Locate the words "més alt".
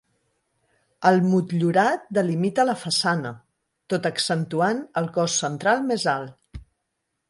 5.93-6.65